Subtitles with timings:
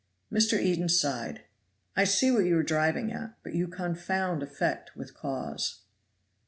[0.33, 0.59] Mr.
[0.59, 1.43] Eden sighed:
[1.95, 5.81] "I see what you are driving at; but you confound effect with cause."